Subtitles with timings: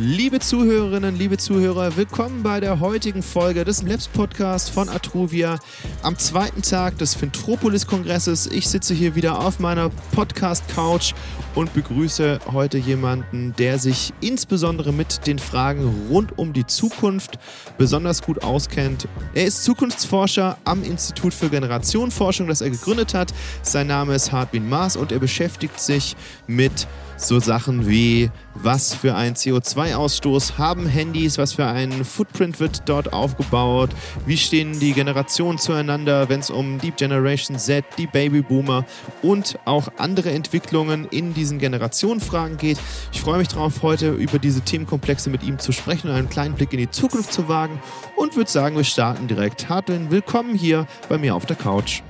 [0.00, 5.58] Liebe Zuhörerinnen, liebe Zuhörer, willkommen bei der heutigen Folge des Labs Podcast von Atruvia
[6.04, 8.46] am zweiten Tag des Fintropolis-Kongresses.
[8.46, 11.14] Ich sitze hier wieder auf meiner Podcast-Couch
[11.56, 17.40] und begrüße heute jemanden, der sich insbesondere mit den Fragen rund um die Zukunft
[17.76, 19.08] besonders gut auskennt.
[19.34, 23.34] Er ist Zukunftsforscher am Institut für Generationenforschung, das er gegründet hat.
[23.62, 26.14] Sein Name ist Hartwin Maas und er beschäftigt sich
[26.46, 26.86] mit
[27.18, 33.12] so Sachen wie, was für einen CO2-Ausstoß haben Handys, was für einen Footprint wird dort
[33.12, 33.90] aufgebaut,
[34.24, 38.84] wie stehen die Generationen zueinander, wenn es um die Generation Z, die Babyboomer
[39.22, 42.78] und auch andere Entwicklungen in diesen Generationenfragen geht.
[43.12, 46.54] Ich freue mich darauf, heute über diese Themenkomplexe mit ihm zu sprechen und einen kleinen
[46.54, 47.80] Blick in die Zukunft zu wagen
[48.16, 49.68] und würde sagen, wir starten direkt.
[49.68, 52.02] Hartwin, willkommen hier bei mir auf der Couch.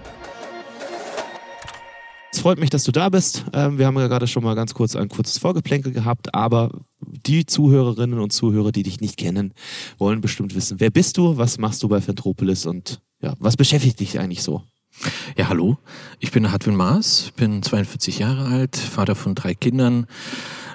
[2.33, 3.45] Es freut mich, dass du da bist.
[3.53, 7.47] Ähm, wir haben ja gerade schon mal ganz kurz ein kurzes Vorgeplänkel gehabt, aber die
[7.47, 9.55] Zuhörerinnen und Zuhörer, die dich nicht kennen,
[9.97, 14.01] wollen bestimmt wissen, wer bist du, was machst du bei Fentropolis und ja, was beschäftigt
[14.01, 14.63] dich eigentlich so?
[15.37, 15.79] Ja, hallo.
[16.19, 20.07] Ich bin Hartwin Maas, bin 42 Jahre alt, Vater von drei Kindern,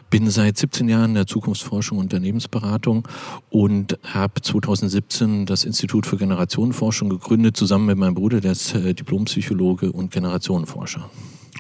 [0.10, 3.08] bin seit 17 Jahren in der Zukunftsforschung und Unternehmensberatung
[3.50, 8.94] und habe 2017 das Institut für Generationenforschung gegründet, zusammen mit meinem Bruder, der ist äh,
[8.94, 11.10] Diplompsychologe und Generationenforscher.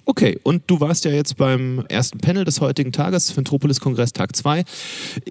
[0.05, 4.63] Okay, und du warst ja jetzt beim ersten Panel des heutigen Tages, Ventropolis-Kongress Tag 2.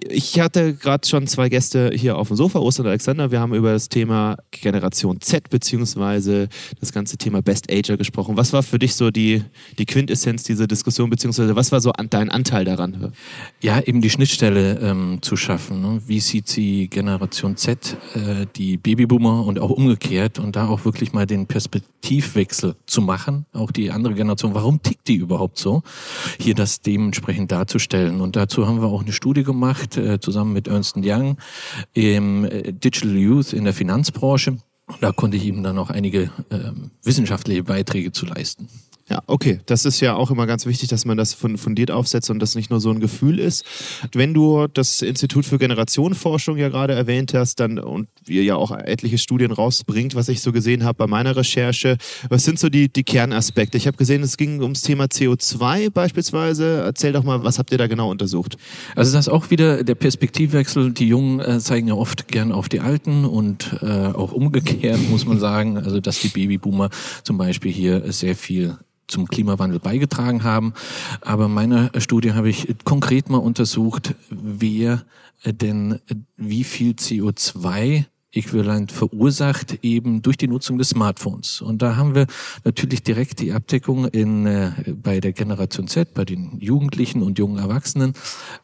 [0.09, 3.31] Ich hatte gerade schon zwei Gäste hier auf dem Sofa, Ostern und Alexander.
[3.31, 8.37] Wir haben über das Thema Generation Z beziehungsweise das ganze Thema Best Ager gesprochen.
[8.37, 9.43] Was war für dich so die,
[9.77, 13.13] die Quintessenz dieser Diskussion, beziehungsweise was war so an, dein Anteil daran?
[13.61, 15.81] Ja, eben die Schnittstelle ähm, zu schaffen.
[15.81, 16.01] Ne?
[16.07, 21.13] Wie sieht sie Generation Z, äh, die Babyboomer und auch umgekehrt und da auch wirklich
[21.13, 25.83] mal den Perspektivwechsel zu machen, auch die andere Generation warum tickt die überhaupt so?
[26.39, 28.21] Hier das dementsprechend darzustellen.
[28.21, 31.37] Und dazu haben wir auch eine Studie gemacht, äh, zusammen mit Ernst Young
[31.93, 34.57] im äh, Digital Youth in der Finanzbranche.
[34.87, 36.71] Und da konnte ich ihm dann auch einige äh,
[37.03, 38.67] wissenschaftliche Beiträge zu leisten.
[39.13, 39.59] Ja, okay.
[39.67, 42.71] Das ist ja auch immer ganz wichtig, dass man das fundiert aufsetzt und das nicht
[42.71, 43.63] nur so ein Gefühl ist.
[44.11, 48.71] Wenn du das Institut für Generationenforschung ja gerade erwähnt hast, dann und ihr ja auch
[48.71, 51.97] etliche Studien rausbringt, was ich so gesehen habe bei meiner Recherche,
[52.27, 53.77] was sind so die, die Kernaspekte?
[53.77, 56.81] Ich habe gesehen, es ging ums Thema CO2 beispielsweise.
[56.83, 58.57] Erzähl doch mal, was habt ihr da genau untersucht?
[58.95, 60.91] Also das ist auch wieder der Perspektivwechsel.
[60.91, 65.27] Die Jungen äh, zeigen ja oft gern auf die Alten und äh, auch umgekehrt muss
[65.27, 66.89] man sagen, also dass die Babyboomer
[67.21, 68.75] zum Beispiel hier sehr viel
[69.07, 70.73] zum Klimawandel beigetragen haben.
[71.21, 75.03] Aber in meiner Studie habe ich konkret mal untersucht, wer
[75.45, 75.99] denn
[76.37, 81.61] wie viel CO2 Äquivalent verursacht, eben durch die Nutzung des Smartphones.
[81.61, 82.25] Und da haben wir
[82.63, 87.59] natürlich direkt die Abdeckung in, äh, bei der Generation Z, bei den Jugendlichen und jungen
[87.59, 88.13] Erwachsenen,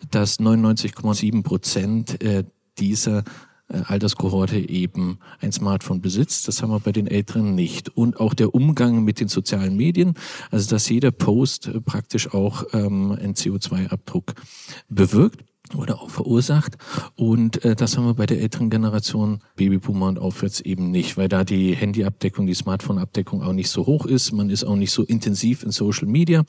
[0.09, 2.45] dass 99,7 Prozent äh,
[2.79, 3.23] dieser
[3.69, 6.47] Alterskohorte eben ein Smartphone besitzt.
[6.47, 7.89] Das haben wir bei den Älteren nicht.
[7.89, 10.15] Und auch der Umgang mit den sozialen Medien,
[10.51, 14.33] also dass jeder Post äh, praktisch auch ähm, einen CO2-Abdruck
[14.89, 15.43] bewirkt
[15.75, 16.77] oder auch verursacht.
[17.15, 21.29] Und äh, das haben wir bei der älteren Generation Babyboomer und aufwärts eben nicht, weil
[21.29, 24.31] da die Handyabdeckung, die Smartphone-Abdeckung auch nicht so hoch ist.
[24.31, 26.43] Man ist auch nicht so intensiv in Social Media.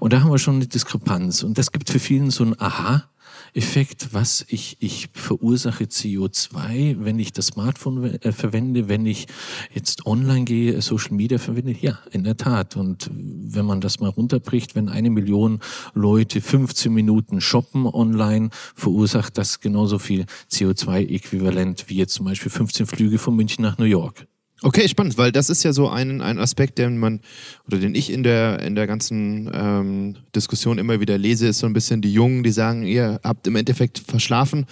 [0.00, 1.42] Und da haben wir schon eine Diskrepanz.
[1.42, 3.04] Und das gibt für vielen so ein Aha.
[3.54, 9.26] Effekt, was ich, ich verursache CO2, wenn ich das Smartphone äh, verwende, wenn ich
[9.72, 11.72] jetzt online gehe, Social Media verwende.
[11.72, 12.76] Ja, in der Tat.
[12.76, 15.60] Und wenn man das mal runterbricht, wenn eine Million
[15.94, 22.86] Leute 15 Minuten shoppen online, verursacht das genauso viel CO2-Äquivalent wie jetzt zum Beispiel 15
[22.86, 24.26] Flüge von München nach New York.
[24.66, 27.20] Okay, spannend, weil das ist ja so ein, ein Aspekt, den man
[27.66, 31.66] oder den ich in der in der ganzen ähm, Diskussion immer wieder lese, ist so
[31.66, 34.64] ein bisschen die Jungen, die sagen, ihr habt im Endeffekt verschlafen,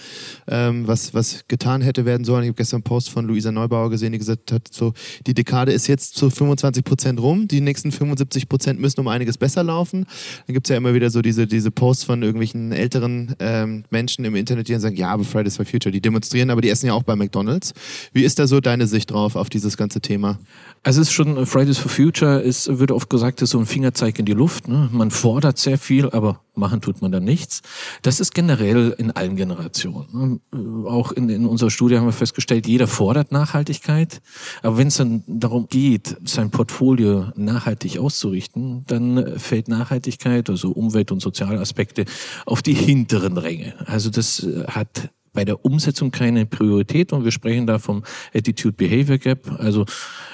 [0.48, 2.44] ähm, was was getan hätte werden sollen.
[2.44, 4.94] Ich habe gestern einen Post von Luisa Neubauer gesehen, die gesagt hat, so
[5.26, 9.36] die Dekade ist jetzt zu 25 Prozent rum, die nächsten 75 Prozent müssen um einiges
[9.36, 10.06] besser laufen.
[10.46, 14.36] Dann gibt's ja immer wieder so diese diese Posts von irgendwelchen älteren ähm, Menschen im
[14.36, 16.94] Internet, die dann sagen, ja, aber Fridays for Future, die demonstrieren, aber die essen ja
[16.94, 17.74] auch bei McDonald's.
[18.14, 20.38] Wie ist da so deine Sicht drauf auf dieses ganze Thema?
[20.84, 23.58] Also es ist schon äh, Fridays for Future, es wird oft gesagt, es ist so
[23.58, 24.66] ein Fingerzeig in die Luft.
[24.66, 24.88] Ne?
[24.92, 27.62] Man fordert sehr viel, aber machen tut man dann nichts.
[28.02, 30.40] Das ist generell in allen Generationen.
[30.52, 30.58] Ne?
[30.58, 34.20] Äh, auch in, in unserer Studie haben wir festgestellt, jeder fordert Nachhaltigkeit.
[34.62, 40.72] Aber wenn es dann darum geht, sein Portfolio nachhaltig auszurichten, dann äh, fällt Nachhaltigkeit, also
[40.72, 42.06] Umwelt- und Sozialaspekte,
[42.44, 43.74] auf die hinteren Ränge.
[43.86, 48.02] Also das hat bei der Umsetzung keine Priorität und wir sprechen da vom
[48.34, 49.50] Attitude-Behavior Gap.
[49.58, 49.86] Also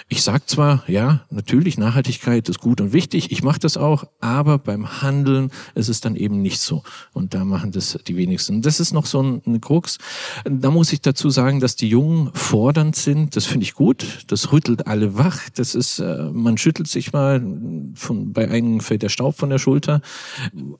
[0.09, 4.59] ich sage zwar, ja, natürlich, Nachhaltigkeit ist gut und wichtig, ich mache das auch, aber
[4.59, 6.83] beim Handeln ist es dann eben nicht so.
[7.13, 8.63] Und da machen das die wenigsten.
[8.63, 9.99] Das ist noch so ein, ein Krux.
[10.45, 13.37] Da muss ich dazu sagen, dass die Jungen fordernd sind.
[13.37, 14.25] Das finde ich gut.
[14.29, 15.49] Das rüttelt alle wach.
[15.55, 17.43] Das ist, äh, man schüttelt sich mal,
[17.95, 20.01] von, bei einigen fällt der Staub von der Schulter.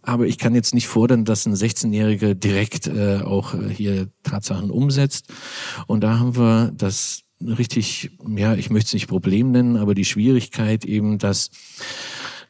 [0.03, 5.33] Aber ich kann jetzt nicht fordern, dass ein 16-Jähriger direkt äh, auch hier Tatsachen umsetzt.
[5.87, 10.05] Und da haben wir das richtig, ja, ich möchte es nicht Problem nennen, aber die
[10.05, 11.51] Schwierigkeit eben, dass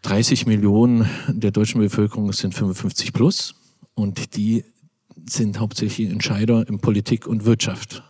[0.02, 3.54] 30 Millionen der deutschen Bevölkerung sind 55 plus
[3.94, 4.64] und die
[5.28, 8.02] sind hauptsächlich Entscheider in Politik und Wirtschaft.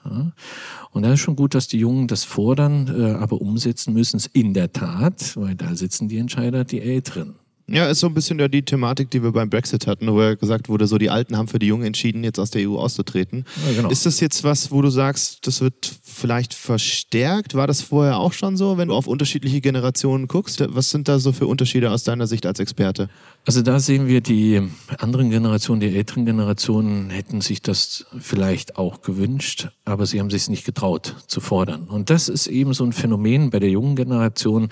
[0.91, 4.27] Und da ist schon gut, dass die Jungen das fordern, äh, aber umsetzen müssen es
[4.27, 7.35] in der Tat, weil da sitzen die Entscheider, die Älteren.
[7.70, 10.35] Ja, ist so ein bisschen ja die Thematik, die wir beim Brexit hatten, wo ja
[10.35, 13.44] gesagt wurde, so die Alten haben für die Jungen entschieden, jetzt aus der EU auszutreten.
[13.67, 13.91] Ja, genau.
[13.91, 17.55] Ist das jetzt was, wo du sagst, das wird vielleicht verstärkt?
[17.55, 20.65] War das vorher auch schon so, wenn du auf unterschiedliche Generationen guckst?
[20.67, 23.11] Was sind da so für Unterschiede aus deiner Sicht als Experte?
[23.44, 24.62] Also da sehen wir, die
[24.99, 30.43] anderen Generationen, die älteren Generationen hätten sich das vielleicht auch gewünscht, aber sie haben sich
[30.43, 31.85] es nicht getraut zu fordern.
[31.85, 34.69] Und das ist eben so ein Phänomen bei der jungen Generation,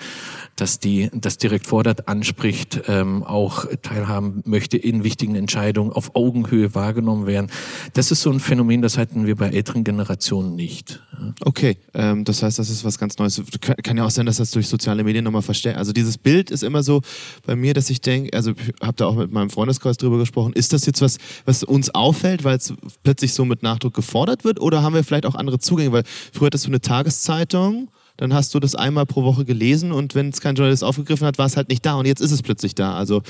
[0.55, 6.73] dass die das direkt fordert, anspricht, ähm, auch teilhaben möchte in wichtigen Entscheidungen, auf Augenhöhe
[6.73, 7.51] wahrgenommen werden.
[7.93, 11.01] Das ist so ein Phänomen, das hatten wir bei älteren Generationen nicht.
[11.43, 13.41] Okay, ähm, das heißt, das ist was ganz Neues.
[13.83, 15.77] Kann ja auch sein, dass das durch soziale Medien nochmal verstärkt.
[15.77, 17.01] Also dieses Bild ist immer so
[17.45, 20.53] bei mir, dass ich denke, also ich habe da auch mit meinem Freundeskreis drüber gesprochen,
[20.53, 22.73] ist das jetzt was, was uns auffällt, weil es
[23.03, 25.91] plötzlich so mit Nachdruck gefordert wird oder haben wir vielleicht auch andere Zugänge?
[25.91, 30.15] Weil früher hattest du eine Tageszeitung dann hast du das einmal pro Woche gelesen und
[30.15, 32.41] wenn es kein Journalist aufgegriffen hat, war es halt nicht da und jetzt ist es
[32.41, 32.95] plötzlich da.
[32.95, 33.21] Also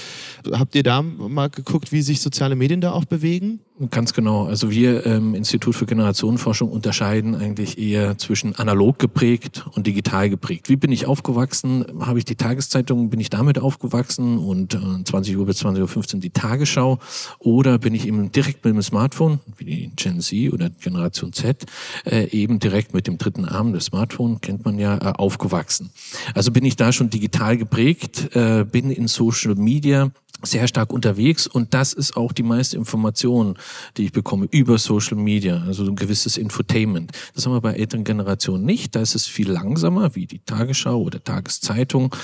[0.52, 3.60] habt ihr da mal geguckt, wie sich soziale Medien da auch bewegen?
[3.92, 4.46] Ganz genau.
[4.46, 10.32] Also wir im ähm, Institut für Generationenforschung unterscheiden eigentlich eher zwischen analog geprägt und digital
[10.32, 10.68] geprägt.
[10.68, 11.86] Wie bin ich aufgewachsen?
[12.00, 16.22] Habe ich die Tageszeitung, bin ich damit aufgewachsen und äh, 20 Uhr bis 20.15 Uhr
[16.22, 16.98] die Tagesschau
[17.38, 21.66] oder bin ich eben direkt mit dem Smartphone, wie die Gen Z oder Generation Z,
[22.06, 25.92] äh, eben direkt mit dem dritten Arm des Smartphone, kennt man ja, äh, aufgewachsen.
[26.34, 30.10] Also bin ich da schon digital geprägt, äh, bin in Social Media
[30.44, 33.58] sehr stark unterwegs und das ist auch die meiste Information,
[33.98, 37.12] die ich bekomme über Social Media, also ein gewisses Infotainment.
[37.34, 38.96] Das haben wir bei älteren Generationen nicht.
[38.96, 42.16] Da ist es viel langsamer, wie die Tagesschau oder Tageszeitung.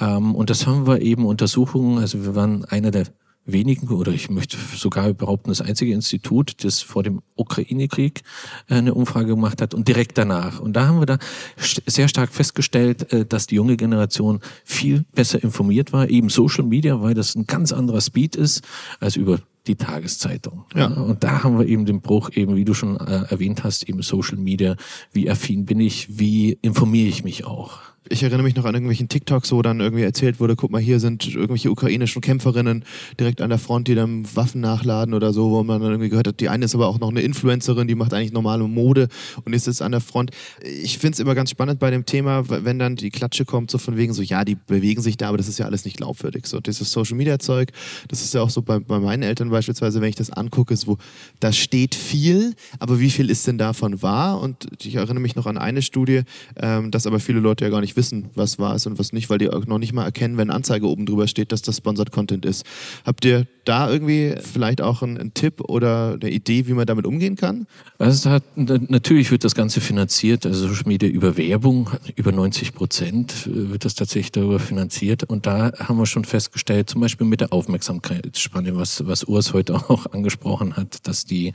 [0.00, 3.06] Ähm, und das haben wir eben Untersuchungen, also wir waren einer der
[3.50, 8.22] wenigen oder ich möchte sogar behaupten, das einzige Institut, das vor dem Ukraine-Krieg
[8.68, 10.60] äh, eine Umfrage gemacht hat und direkt danach.
[10.60, 11.18] Und da haben wir da
[11.56, 17.00] sehr stark festgestellt, äh, dass die junge Generation viel besser informiert war, eben Social Media,
[17.00, 18.62] weil das ein ganz anderer Speed ist
[19.00, 20.64] als über die Tageszeitung.
[20.74, 20.86] Ja.
[20.86, 24.02] Und da haben wir eben den Bruch, eben wie du schon äh, erwähnt hast, eben
[24.02, 24.76] Social Media.
[25.12, 26.18] Wie affin bin ich?
[26.18, 27.80] Wie informiere ich mich auch?
[28.08, 31.00] Ich erinnere mich noch an irgendwelchen TikToks, wo dann irgendwie erzählt wurde, guck mal, hier
[31.00, 32.84] sind irgendwelche ukrainischen Kämpferinnen
[33.18, 36.28] direkt an der Front, die dann Waffen nachladen oder so, wo man dann irgendwie gehört
[36.28, 39.08] hat, die eine ist aber auch noch eine Influencerin, die macht eigentlich normale Mode
[39.44, 40.30] und ist jetzt an der Front.
[40.62, 43.78] Ich finde es immer ganz spannend bei dem Thema, wenn dann die Klatsche kommt, so
[43.78, 46.46] von wegen so, ja, die bewegen sich da, aber das ist ja alles nicht glaubwürdig.
[46.46, 47.72] So, dieses Social Media Zeug,
[48.08, 50.86] das ist ja auch so bei, bei meinen Eltern beispielsweise, wenn ich das angucke, ist,
[50.86, 50.96] wo
[51.40, 54.40] da steht viel, aber wie viel ist denn davon wahr?
[54.40, 56.22] Und ich erinnere mich noch an eine Studie,
[56.56, 59.30] ähm, dass aber viele Leute ja gar nicht wissen, was wahr ist und was nicht,
[59.30, 62.44] weil die noch nicht mal erkennen, wenn Anzeige oben drüber steht, dass das Sponsored Content
[62.44, 62.64] ist.
[63.04, 67.06] Habt ihr da irgendwie vielleicht auch einen, einen Tipp oder eine Idee, wie man damit
[67.06, 67.66] umgehen kann?
[67.98, 73.48] Also hat, natürlich wird das Ganze finanziert, also Social Media über Werbung, über 90 Prozent
[73.52, 75.24] wird das tatsächlich darüber finanziert.
[75.24, 79.74] Und da haben wir schon festgestellt, zum Beispiel mit der Aufmerksamkeitsspanne, was, was Urs heute
[79.88, 81.52] auch angesprochen hat, dass die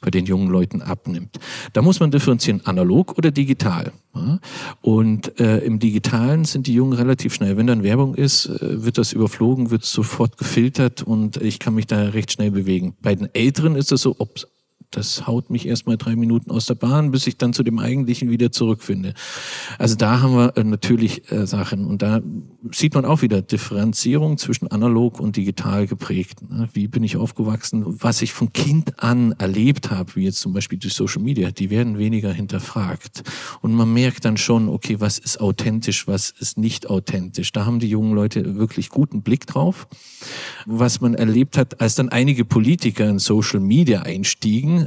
[0.00, 1.38] bei den jungen Leuten abnimmt.
[1.72, 3.92] Da muss man differenzieren, analog oder digital.
[4.82, 7.56] Und äh, im Digitalen sind die Jungen relativ schnell.
[7.56, 11.86] Wenn dann Werbung ist, äh, wird das überflogen, wird sofort gefiltert und ich kann mich
[11.86, 12.94] da recht schnell bewegen.
[13.00, 14.46] Bei den Älteren ist es so, ups,
[14.92, 18.30] das haut mich erstmal drei Minuten aus der Bahn, bis ich dann zu dem Eigentlichen
[18.30, 19.14] wieder zurückfinde.
[19.78, 22.20] Also da haben wir äh, natürlich äh, Sachen und da
[22.70, 26.42] sieht man auch wieder Differenzierung zwischen analog und digital geprägt.
[26.48, 26.68] Ne?
[26.72, 27.82] Wie bin ich aufgewachsen?
[27.86, 31.70] Was ich von Kind an erlebt habe, wie jetzt zum Beispiel durch Social Media, die
[31.70, 33.22] werden weniger hinterfragt.
[33.60, 37.52] Und man merkt dann schon, okay, was ist authentisch, was ist nicht authentisch.
[37.52, 39.88] Da haben die jungen Leute wirklich guten Blick drauf.
[40.66, 44.81] Was man erlebt hat, als dann einige Politiker in Social Media einstiegen,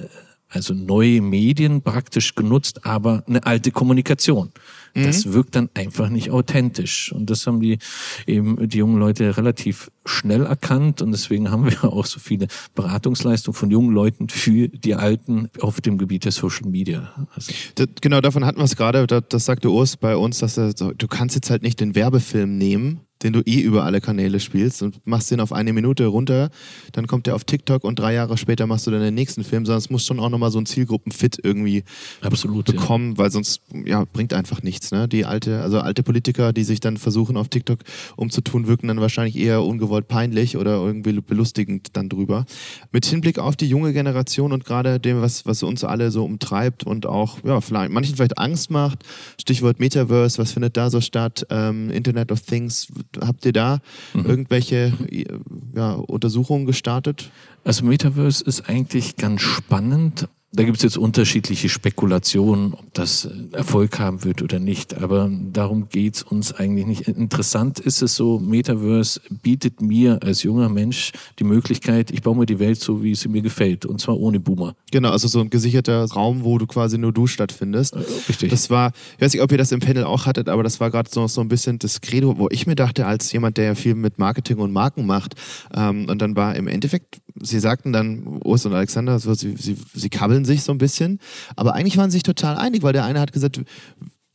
[0.50, 4.52] also neue Medien praktisch genutzt, aber eine alte Kommunikation.
[4.94, 7.12] Das wirkt dann einfach nicht authentisch.
[7.12, 7.80] Und das haben die
[8.26, 13.58] eben die jungen Leute relativ schnell erkannt und deswegen haben wir auch so viele Beratungsleistungen
[13.58, 17.28] von jungen Leuten für die Alten auf dem Gebiet der Social Media.
[17.36, 19.06] Also das, genau, davon hatten wir es gerade.
[19.06, 22.58] Das, das sagte Urs bei uns, dass er, du kannst jetzt halt nicht den Werbefilm
[22.58, 26.50] nehmen den du eh über alle Kanäle spielst und machst den auf eine Minute runter,
[26.92, 29.66] dann kommt der auf TikTok und drei Jahre später machst du dann den nächsten Film,
[29.66, 31.84] sondern es muss schon auch nochmal so ein Zielgruppenfit irgendwie
[32.22, 33.18] Absolut, bekommen, ja.
[33.18, 34.92] weil sonst ja, bringt einfach nichts.
[34.92, 35.08] Ne?
[35.08, 37.80] Die alte, also alte Politiker, die sich dann versuchen auf TikTok
[38.18, 42.46] umzutun, wirken dann wahrscheinlich eher ungewollt peinlich oder irgendwie belustigend dann drüber.
[42.92, 46.84] Mit Hinblick auf die junge Generation und gerade dem, was, was uns alle so umtreibt
[46.84, 49.04] und auch ja, vielleicht, manchen vielleicht Angst macht,
[49.40, 52.88] Stichwort Metaverse, was findet da so statt, ähm, Internet of Things,
[53.22, 53.80] habt ihr da
[54.14, 54.26] mhm.
[54.26, 54.94] irgendwelche
[55.76, 57.32] ja, Untersuchungen gestartet?
[57.64, 60.28] Also Metaverse ist eigentlich ganz spannend.
[60.56, 65.90] Da gibt es jetzt unterschiedliche Spekulationen, ob das Erfolg haben wird oder nicht, aber darum
[65.90, 67.08] geht es uns eigentlich nicht.
[67.10, 72.46] Interessant ist es so, Metaverse bietet mir als junger Mensch die Möglichkeit, ich baue mir
[72.46, 74.76] die Welt so, wie sie mir gefällt, und zwar ohne Boomer.
[74.92, 77.98] Genau, also so ein gesicherter Raum, wo du quasi nur du stattfindest.
[78.30, 78.50] Richtig.
[78.50, 80.90] Das war, ich weiß nicht, ob ihr das im Panel auch hattet, aber das war
[80.90, 83.76] gerade so, so ein bisschen das Credo, wo ich mir dachte, als jemand, der ja
[83.76, 85.36] viel mit Marketing und Marken macht,
[85.76, 89.76] ähm, und dann war im Endeffekt, sie sagten dann, Urs und Alexander, also sie, sie,
[89.94, 91.20] sie kabbeln sich so ein bisschen.
[91.56, 93.62] Aber eigentlich waren sie sich total einig, weil der eine hat gesagt,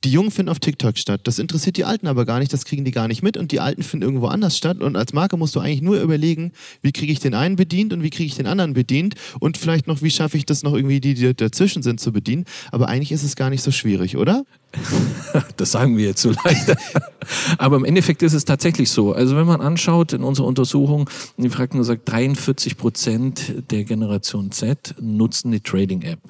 [0.05, 1.21] die Jungen finden auf TikTok statt.
[1.25, 3.61] Das interessiert die Alten aber gar nicht, das kriegen die gar nicht mit und die
[3.61, 4.81] Alten finden irgendwo anders statt.
[4.81, 8.03] Und als Marke musst du eigentlich nur überlegen, wie kriege ich den einen bedient und
[8.03, 11.01] wie kriege ich den anderen bedient und vielleicht noch, wie schaffe ich das noch irgendwie,
[11.01, 12.47] die, die dazwischen sind, zu bedienen.
[12.73, 14.45] Aber eigentlich ist es gar nicht so schwierig, oder?
[15.57, 16.75] Das sagen wir jetzt so leicht.
[17.59, 19.13] Aber im Endeffekt ist es tatsächlich so.
[19.13, 24.95] Also wenn man anschaut in unserer Untersuchung, die fragten gesagt, 43 Prozent der Generation Z
[25.01, 26.21] nutzen die Trading-App.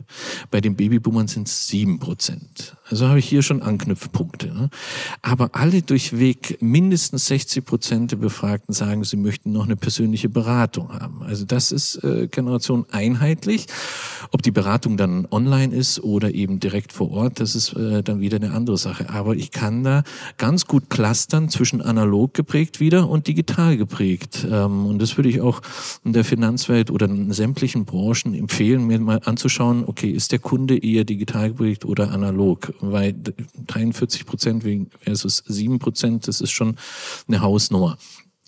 [0.50, 2.76] Bei den Babyboomern sind es 7 Prozent.
[2.88, 4.48] Also habe ich hier schon Anknüpfpunkte.
[4.48, 4.68] Ne?
[5.22, 10.92] Aber alle durchweg mindestens 60 Prozent der Befragten sagen, sie möchten noch eine persönliche Beratung
[10.92, 11.22] haben.
[11.22, 13.66] Also das ist äh, Generation einheitlich.
[14.32, 18.20] Ob die Beratung dann online ist oder eben direkt vor Ort, das ist äh, dann
[18.20, 19.10] wieder eine andere Sache.
[19.10, 20.02] Aber ich kann da
[20.38, 24.46] ganz gut clustern zwischen analog geprägt wieder und digital geprägt.
[24.50, 25.62] Ähm, und das würde ich auch
[26.04, 30.76] in der Finanzwelt oder in sämtlichen Branchen empfehlen, mir mal anzuschauen, okay, ist der Kunde
[30.76, 32.72] eher digital geprägt oder analog?
[32.80, 33.14] weil
[33.66, 34.64] 43 Prozent
[35.00, 36.76] versus 7 Prozent, das ist schon
[37.28, 37.98] eine Hausnummer.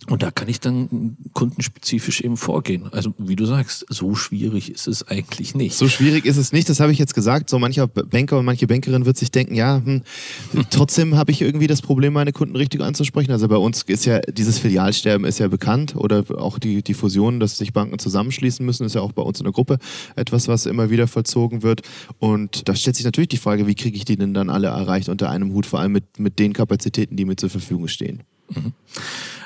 [0.09, 2.89] Und da kann ich dann kundenspezifisch eben vorgehen.
[2.93, 5.77] Also wie du sagst, so schwierig ist es eigentlich nicht.
[5.77, 7.49] So schwierig ist es nicht, das habe ich jetzt gesagt.
[7.49, 10.03] So mancher Banker und manche Bankerin wird sich denken, ja, hm,
[10.71, 13.31] trotzdem habe ich irgendwie das Problem, meine Kunden richtig anzusprechen.
[13.31, 17.39] Also bei uns ist ja dieses Filialsterben ist ja bekannt oder auch die, die Fusion,
[17.39, 19.79] dass sich Banken zusammenschließen müssen, ist ja auch bei uns in der Gruppe
[20.17, 21.83] etwas, was immer wieder vollzogen wird.
[22.19, 25.09] Und da stellt sich natürlich die Frage, wie kriege ich die denn dann alle erreicht
[25.09, 28.23] unter einem Hut, vor allem mit, mit den Kapazitäten, die mir zur Verfügung stehen.
[28.49, 28.73] Mhm.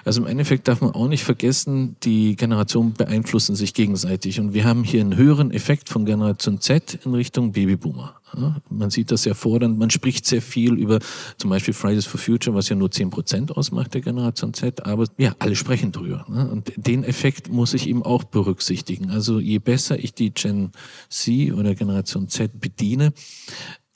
[0.06, 4.38] Also im Endeffekt darf man auch nicht vergessen, die Generationen beeinflussen sich gegenseitig.
[4.38, 8.14] Und wir haben hier einen höheren Effekt von Generation Z in Richtung Babyboomer.
[8.36, 9.80] Ja, man sieht das sehr fordernd.
[9.80, 11.00] Man spricht sehr viel über
[11.38, 14.86] zum Beispiel Fridays for Future, was ja nur 10 Prozent ausmacht der Generation Z.
[14.86, 16.24] Aber ja, alle sprechen drüber.
[16.28, 16.48] Ne?
[16.52, 19.10] Und den Effekt muss ich eben auch berücksichtigen.
[19.10, 20.70] Also je besser ich die Gen
[21.08, 23.12] C oder Generation Z bediene,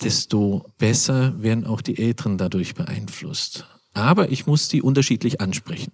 [0.02, 3.64] desto besser werden auch die Älteren dadurch beeinflusst.
[3.92, 5.92] Aber ich muss die unterschiedlich ansprechen.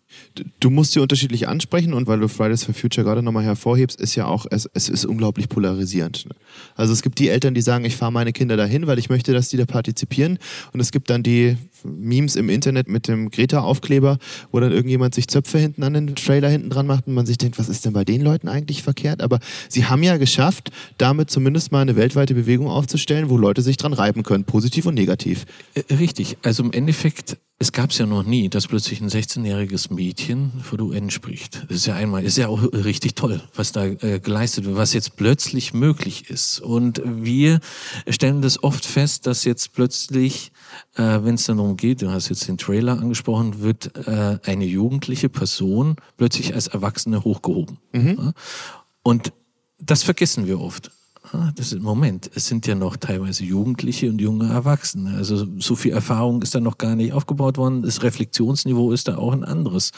[0.60, 4.14] Du musst sie unterschiedlich ansprechen und weil du Fridays for Future gerade nochmal hervorhebst, ist
[4.16, 6.28] ja auch, es, es ist unglaublich polarisierend.
[6.74, 9.32] Also es gibt die Eltern, die sagen, ich fahre meine Kinder dahin, weil ich möchte,
[9.32, 10.38] dass die da partizipieren.
[10.74, 11.56] Und es gibt dann die
[11.86, 14.18] Memes im Internet mit dem Greta-Aufkleber,
[14.52, 17.38] wo dann irgendjemand sich Zöpfe hinten an den Trailer hinten dran macht und man sich
[17.38, 19.22] denkt, was ist denn bei den Leuten eigentlich verkehrt?
[19.22, 19.38] Aber
[19.68, 23.92] sie haben ja geschafft, damit zumindest mal eine weltweite Bewegung aufzustellen, wo Leute sich dran
[23.92, 25.46] reiben können, positiv und negativ.
[25.74, 26.38] Äh, richtig.
[26.42, 30.76] Also im Endeffekt es gab es ja noch nie, dass plötzlich ein 16-jähriges Mädchen vor
[30.76, 31.64] der UN spricht.
[31.68, 34.92] Das ist ja einmal, ist ja auch richtig toll, was da äh, geleistet wird, was
[34.92, 36.60] jetzt plötzlich möglich ist.
[36.60, 37.60] Und wir
[38.08, 40.52] stellen das oft fest, dass jetzt plötzlich,
[40.96, 44.64] äh, wenn es dann darum geht, du hast jetzt den Trailer angesprochen, wird äh, eine
[44.64, 47.78] jugendliche Person plötzlich als Erwachsene hochgehoben.
[47.92, 48.16] Mhm.
[48.18, 48.32] Ja?
[49.02, 49.32] Und
[49.78, 50.90] das vergessen wir oft.
[51.32, 52.30] Ah, das ist Moment.
[52.34, 55.16] Es sind ja noch teilweise Jugendliche und junge Erwachsene.
[55.16, 57.82] Also so viel Erfahrung ist da noch gar nicht aufgebaut worden.
[57.82, 59.90] Das Reflexionsniveau ist da auch ein anderes.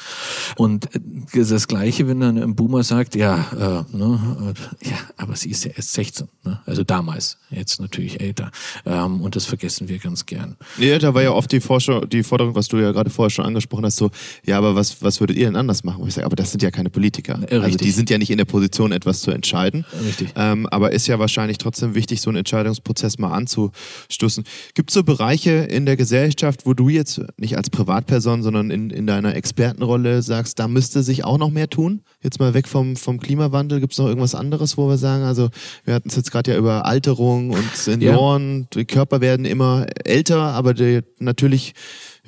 [0.57, 1.01] Und äh,
[1.35, 5.65] das Gleiche, wenn dann ein Boomer sagt, ja, äh, ne, äh, ja, aber sie ist
[5.65, 6.29] ja erst 16.
[6.45, 6.61] Ne?
[6.65, 8.51] Also damals, jetzt natürlich älter.
[8.87, 10.57] Ähm, und das vergessen wir ganz gern.
[10.79, 13.45] Ja, da war ja oft die, Forschung, die Forderung, was du ja gerade vorher schon
[13.45, 14.11] angesprochen hast, so,
[14.45, 16.07] ja, aber was, was würdet ihr denn anders machen?
[16.07, 17.41] ich sage, aber das sind ja keine Politiker.
[17.51, 19.85] Äh, also die sind ja nicht in der Position, etwas zu entscheiden.
[20.05, 20.33] Richtig.
[20.37, 24.45] Ähm, aber ist ja ja wahrscheinlich trotzdem wichtig, so einen Entscheidungsprozess mal anzustoßen.
[24.75, 28.91] Gibt es so Bereiche in der Gesellschaft, wo du jetzt nicht als Privatperson, sondern in,
[28.91, 32.03] in deiner Expertenrolle sagst, da müsste sich auch noch mehr tun?
[32.23, 35.51] Jetzt mal weg vom, vom Klimawandel, gibt es noch irgendwas anderes, wo wir sagen, also
[35.85, 38.67] wir hatten es jetzt gerade ja über Alterung und Senioren, ja.
[38.75, 41.75] die Körper werden immer älter, aber die, natürlich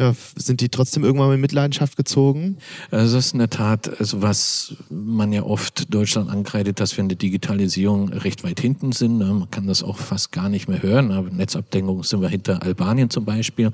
[0.01, 2.57] ja, sind die trotzdem irgendwann mal in Mitleidenschaft gezogen?
[2.91, 7.03] Also das ist in der Tat, also was man ja oft Deutschland ankreidet, dass wir
[7.03, 9.19] in der Digitalisierung recht weit hinten sind.
[9.19, 9.27] Ne?
[9.27, 11.13] Man kann das auch fast gar nicht mehr hören.
[11.13, 13.73] Aber Netzabdeckung sind wir hinter Albanien zum Beispiel.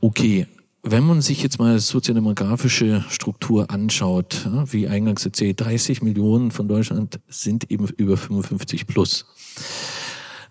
[0.00, 0.46] Okay,
[0.84, 7.18] wenn man sich jetzt mal soziodemografische Struktur anschaut, wie eingangs erzählt, 30 Millionen von Deutschland
[7.26, 9.26] sind eben über 55 plus.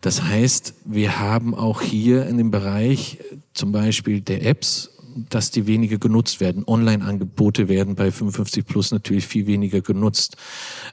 [0.03, 3.19] Das heißt, wir haben auch hier in dem Bereich
[3.53, 4.92] zum Beispiel der Apps,
[5.29, 6.63] dass die weniger genutzt werden.
[6.65, 10.37] Online-Angebote werden bei 55 Plus natürlich viel weniger genutzt.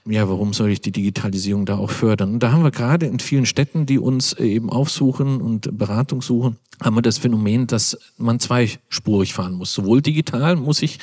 [0.05, 2.35] Ja, warum soll ich die Digitalisierung da auch fördern?
[2.35, 6.57] Und da haben wir gerade in vielen Städten, die uns eben aufsuchen und Beratung suchen,
[6.83, 9.75] haben wir das Phänomen, dass man zweispurig fahren muss.
[9.75, 10.99] Sowohl digital muss ich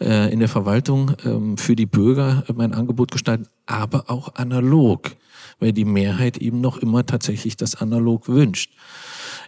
[0.00, 5.12] äh, in der Verwaltung ähm, für die Bürger mein Angebot gestalten, aber auch analog
[5.60, 8.72] weil die Mehrheit eben noch immer tatsächlich das analog wünscht.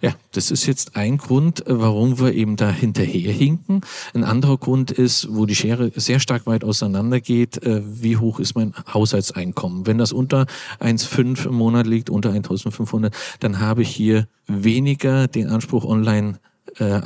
[0.01, 3.83] Ja, das ist jetzt ein Grund, warum wir eben da hinterherhinken.
[4.15, 8.41] Ein anderer Grund ist, wo die Schere sehr stark weit auseinander geht, äh, wie hoch
[8.41, 9.87] ist mein Haushaltseinkommen.
[9.87, 10.47] Wenn das unter
[10.81, 16.39] 1,5 im Monat liegt, unter 1.500, dann habe ich hier weniger den Anspruch, online
[16.79, 17.01] äh,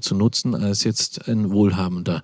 [0.00, 2.22] zu nutzen, als jetzt ein wohlhabender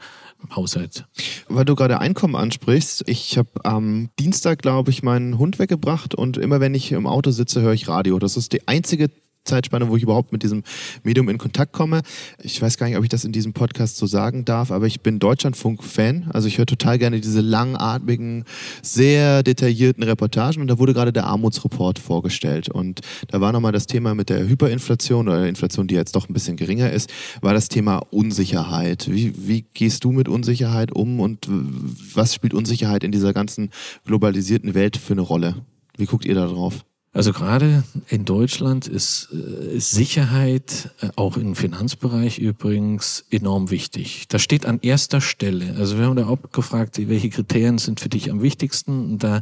[0.55, 1.07] Haushalt.
[1.49, 6.37] Weil du gerade Einkommen ansprichst, ich habe am Dienstag, glaube ich, meinen Hund weggebracht und
[6.37, 8.19] immer wenn ich im Auto sitze, höre ich Radio.
[8.19, 9.11] Das ist die einzige
[9.47, 10.63] Zeitspanne, wo ich überhaupt mit diesem
[11.03, 12.03] Medium in Kontakt komme.
[12.43, 15.01] Ich weiß gar nicht, ob ich das in diesem Podcast so sagen darf, aber ich
[15.01, 16.31] bin Deutschlandfunk-Fan.
[16.33, 18.45] Also ich höre total gerne diese langatmigen,
[18.83, 23.87] sehr detaillierten Reportagen und da wurde gerade der Armutsreport vorgestellt und da war nochmal das
[23.87, 27.55] Thema mit der Hyperinflation oder der Inflation, die jetzt doch ein bisschen geringer ist, war
[27.55, 29.09] das Thema Unsicherheit.
[29.11, 33.71] Wie, wie gehst du mit Unsicherheit um und was spielt Unsicherheit in dieser ganzen
[34.05, 35.57] globalisierten Welt für eine Rolle?
[35.97, 36.85] Wie guckt ihr da drauf?
[37.17, 44.29] Also gerade in Deutschland ist, äh, Sicherheit, äh, auch im Finanzbereich übrigens, enorm wichtig.
[44.29, 45.77] Das steht an erster Stelle.
[45.79, 49.13] Also wir haben da auch gefragt, welche Kriterien sind für dich am wichtigsten.
[49.13, 49.41] Und da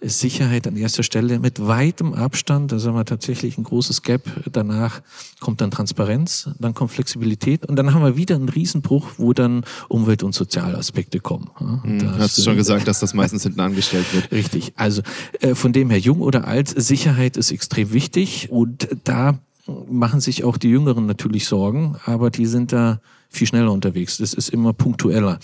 [0.00, 4.22] Sicherheit an erster Stelle mit weitem Abstand, da sagen wir tatsächlich ein großes Gap.
[4.52, 5.00] Danach
[5.40, 9.64] kommt dann Transparenz, dann kommt Flexibilität und dann haben wir wieder einen Riesenbruch, wo dann
[9.88, 11.50] Umwelt- und Sozialaspekte kommen.
[11.58, 14.30] Mhm, da hast du schon gesagt, dass das meistens hinten angestellt wird.
[14.32, 14.74] Richtig.
[14.76, 15.02] Also
[15.40, 20.44] äh, von dem her jung oder alt, Sicherheit ist extrem wichtig und da machen sich
[20.44, 24.18] auch die Jüngeren natürlich Sorgen, aber die sind da viel schneller unterwegs.
[24.18, 25.38] Das ist immer punktueller.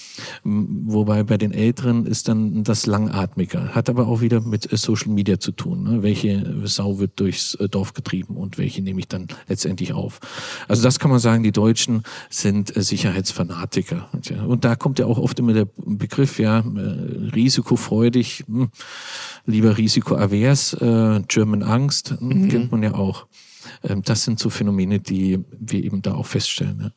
[0.44, 3.74] Wobei bei den Älteren ist dann das langatmiger.
[3.74, 5.82] Hat aber auch wieder mit äh, Social Media zu tun.
[5.82, 6.02] Ne?
[6.02, 10.20] Welche Sau wird durchs äh, Dorf getrieben und welche nehme ich dann letztendlich auf.
[10.68, 14.08] Also das kann man sagen, die Deutschen sind äh, Sicherheitsfanatiker.
[14.46, 16.64] Und da kommt ja auch oft immer der Begriff, ja,
[17.34, 18.70] risikofreudig, hm,
[19.46, 20.76] lieber risikoavers,
[21.28, 22.48] German Angst, hm, mhm.
[22.48, 23.26] kennt man ja auch.
[23.84, 26.80] Ähm, das sind so Phänomene, die wir eben da auch feststellen.
[26.80, 26.90] Ja.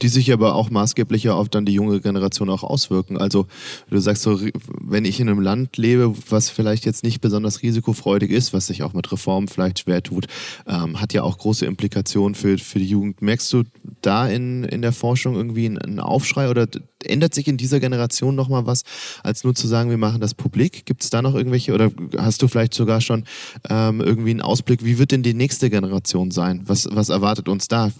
[0.00, 3.18] Die sich aber auch maßgeblich auf dann die junge Generation auch auswirken.
[3.18, 3.46] Also
[3.90, 4.40] du sagst so,
[4.80, 8.82] wenn ich in einem Land lebe, was vielleicht jetzt nicht besonders risikofreudig ist, was sich
[8.82, 10.26] auch mit Reformen vielleicht schwer tut,
[10.66, 13.22] ähm, hat ja auch große Implikationen für, für die Jugend.
[13.22, 13.64] Merkst du
[14.02, 16.66] da in, in der Forschung irgendwie einen Aufschrei oder
[17.06, 18.84] ändert sich in dieser Generation nochmal was,
[19.22, 20.86] als nur zu sagen, wir machen das publik?
[20.86, 23.24] Gibt es da noch irgendwelche oder hast du vielleicht sogar schon
[23.68, 26.62] ähm, irgendwie einen Ausblick, wie wird denn die nächste Generation sein?
[26.66, 27.90] Was, was erwartet uns da?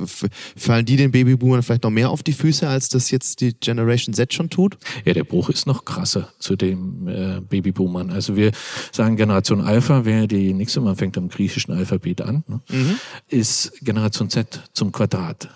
[0.57, 4.15] Fallen die den Babyboomern vielleicht noch mehr auf die Füße, als das jetzt die Generation
[4.15, 4.77] Z schon tut?
[5.05, 8.11] Ja, der Bruch ist noch krasser zu den äh, Babyboomern.
[8.11, 8.53] Also wir
[8.93, 12.97] sagen Generation Alpha, wer die nächste, man fängt am griechischen Alphabet an, ne, mhm.
[13.29, 15.49] ist Generation Z zum Quadrat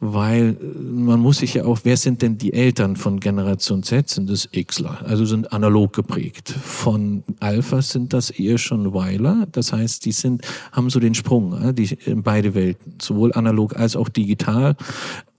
[0.00, 4.08] weil äh, man muss sich ja auch, wer sind denn die Eltern von Generation Z?
[4.08, 6.50] Sind das Xler, also sind analog geprägt.
[6.50, 11.74] Von Alpha sind das eher schon Weiler, das heißt, die sind, haben so den Sprung,
[11.74, 14.76] die in beide Welten, sowohl analog als auch digital.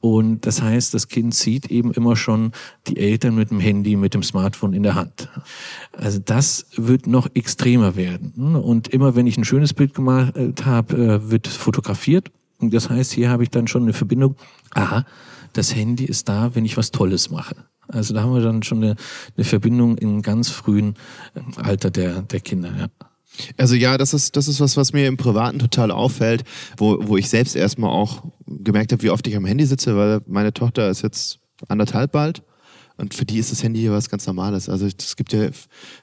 [0.06, 2.52] Und das heißt, das Kind sieht eben immer schon
[2.86, 5.30] die Eltern mit dem Handy, mit dem Smartphone in der Hand.
[5.94, 8.56] Also das wird noch extremer werden.
[8.56, 13.30] Und immer wenn ich ein schönes Bild gemacht habe, äh, wird fotografiert das heißt, hier
[13.30, 14.36] habe ich dann schon eine Verbindung.
[14.72, 15.06] Aha,
[15.54, 17.56] das Handy ist da, wenn ich was Tolles mache.
[17.88, 18.96] Also da haben wir dann schon eine,
[19.36, 20.96] eine Verbindung im ganz frühen
[21.36, 22.74] äh, Alter der, der Kinder.
[22.78, 22.88] Ja.
[23.58, 26.44] Also ja, das ist, das ist was, was mir im Privaten total auffällt,
[26.78, 30.22] wo, wo ich selbst erstmal auch gemerkt habe, wie oft ich am Handy sitze, weil
[30.26, 32.44] meine Tochter ist jetzt anderthalb bald
[32.98, 34.70] Und für die ist das Handy hier was ganz Normales.
[34.70, 35.50] Also es gibt ja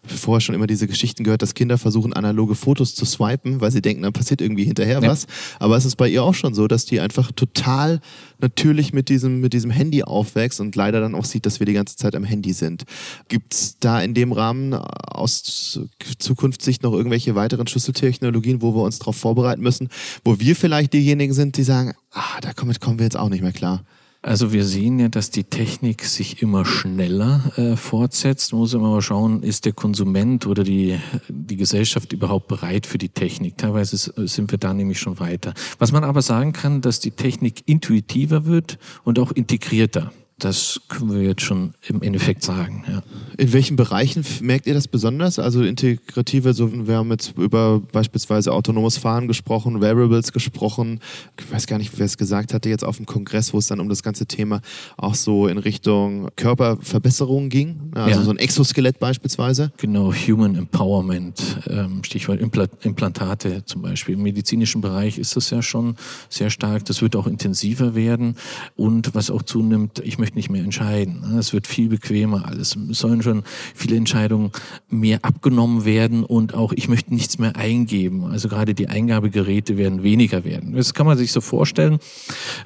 [0.04, 3.80] vorher schon immer diese Geschichten gehört, dass Kinder versuchen, analoge Fotos zu swipen, weil sie
[3.80, 5.08] denken, dann passiert irgendwie hinterher ja.
[5.08, 5.26] was.
[5.58, 8.00] Aber es ist bei ihr auch schon so, dass die einfach total
[8.40, 11.72] natürlich mit diesem, mit diesem Handy aufwächst und leider dann auch sieht, dass wir die
[11.72, 12.84] ganze Zeit am Handy sind.
[13.28, 15.80] Gibt es da in dem Rahmen aus
[16.18, 19.88] Zukunftssicht noch irgendwelche weiteren Schlüsseltechnologien, wo wir uns darauf vorbereiten müssen,
[20.24, 23.52] wo wir vielleicht diejenigen sind, die sagen, ah, damit kommen wir jetzt auch nicht mehr
[23.52, 23.82] klar?
[24.24, 28.52] Also wir sehen ja, dass die Technik sich immer schneller äh, fortsetzt.
[28.52, 32.98] Man muss immer mal schauen, ist der Konsument oder die, die Gesellschaft überhaupt bereit für
[32.98, 33.58] die Technik?
[33.58, 33.96] Teilweise
[34.28, 35.54] sind wir da nämlich schon weiter.
[35.80, 40.12] Was man aber sagen kann, dass die Technik intuitiver wird und auch integrierter.
[40.42, 42.84] Das können wir jetzt schon im Endeffekt sagen.
[42.88, 43.02] Ja.
[43.38, 45.38] In welchen Bereichen merkt ihr das besonders?
[45.38, 50.98] Also integrative, so, wir haben jetzt über beispielsweise autonomes Fahren gesprochen, Wearables gesprochen.
[51.38, 53.78] Ich weiß gar nicht, wer es gesagt hatte, jetzt auf dem Kongress, wo es dann
[53.78, 54.62] um das ganze Thema
[54.96, 57.92] auch so in Richtung Körperverbesserung ging.
[57.94, 58.24] Also ja.
[58.24, 59.70] so ein Exoskelett beispielsweise.
[59.76, 64.16] Genau, Human Empowerment, ähm, Stichwort Implantate zum Beispiel.
[64.16, 65.94] Im medizinischen Bereich ist das ja schon
[66.28, 66.84] sehr stark.
[66.86, 68.34] Das wird auch intensiver werden.
[68.74, 71.36] Und was auch zunimmt, ich möchte nicht mehr entscheiden.
[71.38, 72.76] Es wird viel bequemer alles.
[72.90, 73.42] Es sollen schon
[73.74, 74.52] viele Entscheidungen
[74.88, 78.24] mehr abgenommen werden und auch ich möchte nichts mehr eingeben.
[78.26, 80.74] Also gerade die Eingabegeräte werden weniger werden.
[80.74, 81.98] Das kann man sich so vorstellen.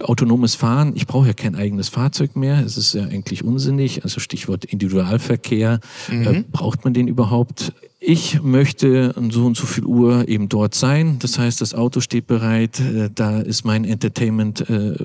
[0.01, 2.65] Autonomes Fahren, ich brauche ja kein eigenes Fahrzeug mehr.
[2.65, 4.05] Es ist ja eigentlich unsinnig.
[4.05, 5.81] Also Stichwort Individualverkehr.
[6.11, 6.23] Mhm.
[6.23, 7.73] Äh, braucht man den überhaupt?
[7.99, 11.19] Ich möchte so und so viel Uhr eben dort sein.
[11.19, 14.97] Das heißt, das Auto steht bereit, äh, da ist mein Entertainment äh,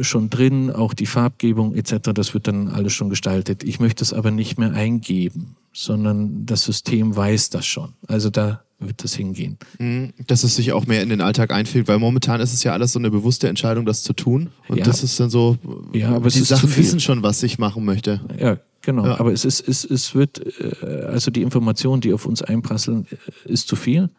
[0.00, 2.12] schon drin, auch die Farbgebung etc.
[2.14, 3.64] Das wird dann alles schon gestaltet.
[3.64, 7.94] Ich möchte es aber nicht mehr eingeben, sondern das System weiß das schon.
[8.06, 9.58] Also da wird das hingehen.
[9.78, 10.12] Mhm.
[10.26, 12.92] Dass es sich auch mehr in den Alltag einfühlt, weil momentan ist es ja alles
[12.92, 14.50] so eine bewusste Entscheidung, das zu tun.
[14.68, 14.84] Und ja.
[14.84, 15.56] das ist dann so,
[15.92, 18.20] ja, aber die Sachen wissen schon, was ich machen möchte.
[18.38, 19.18] Ja, Genau, ja.
[19.18, 23.52] aber es ist, es, es wird, äh, also die Information, die auf uns einprasseln, äh,
[23.52, 24.10] ist zu viel.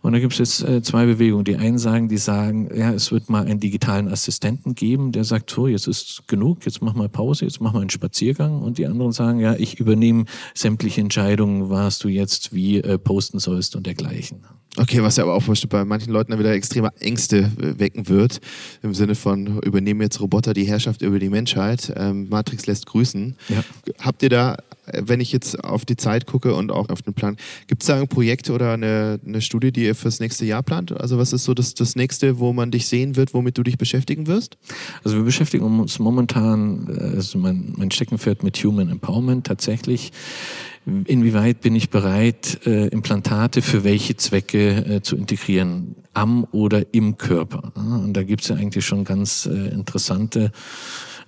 [0.00, 1.44] Und da gibt es jetzt äh, zwei Bewegungen.
[1.44, 5.50] Die einen sagen, die sagen, ja, es wird mal einen digitalen Assistenten geben, der sagt,
[5.50, 8.62] so, jetzt ist genug, jetzt mach mal Pause, jetzt mach mal einen Spaziergang.
[8.62, 13.40] Und die anderen sagen, ja, ich übernehme sämtliche Entscheidungen, was du jetzt wie äh, posten
[13.40, 14.44] sollst und dergleichen.
[14.76, 18.40] Okay, was ja aber auch bei manchen Leuten dann wieder extreme Ängste äh, wecken wird,
[18.82, 21.92] im Sinne von übernehmen jetzt Roboter die Herrschaft über die Menschheit.
[21.96, 23.36] Ähm, Matrix lässt grüßen.
[23.48, 23.64] Ja.
[23.98, 24.56] Habt ihr da,
[24.92, 28.00] wenn ich jetzt auf die Zeit gucke und auch auf den Plan, gibt es da
[28.00, 30.92] ein Projekt oder eine, eine Studie, die ihr fürs nächste Jahr plant?
[30.92, 33.78] Also was ist so das, das nächste, wo man dich sehen wird, womit du dich
[33.78, 34.58] beschäftigen wirst?
[35.04, 40.12] Also wir beschäftigen uns momentan, äh, also mein, mein Steckenpferd mit Human Empowerment tatsächlich
[41.04, 47.16] inwieweit bin ich bereit, äh, Implantate für welche Zwecke äh, zu integrieren, am oder im
[47.16, 47.72] Körper.
[47.76, 50.50] Und da gibt es ja eigentlich schon ganz äh, interessante,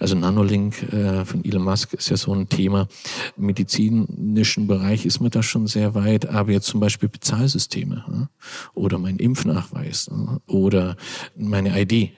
[0.01, 2.89] also Nanolink äh, von Elon Musk ist ja so ein Thema.
[3.37, 8.29] Im medizinischen Bereich ist man da schon sehr weit, aber jetzt zum Beispiel Bezahlsysteme
[8.75, 10.11] oder mein Impfnachweis
[10.47, 10.97] oder
[11.37, 12.11] meine ID.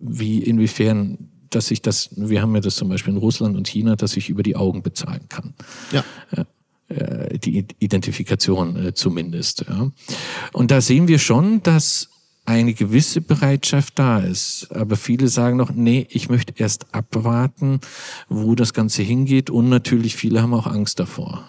[0.00, 3.96] Wie, inwiefern dass ich das, wir haben ja das zum Beispiel in Russland und China,
[3.96, 5.54] dass ich über die Augen bezahlen kann.
[5.90, 6.04] Ja.
[6.88, 9.64] Äh, die Identifikation äh, zumindest.
[9.68, 9.90] Ja.
[10.52, 12.08] Und da sehen wir schon, dass
[12.44, 14.68] eine gewisse Bereitschaft da ist.
[14.72, 17.80] Aber viele sagen noch, nee, ich möchte erst abwarten,
[18.28, 19.50] wo das Ganze hingeht.
[19.50, 21.44] Und natürlich viele haben auch Angst davor.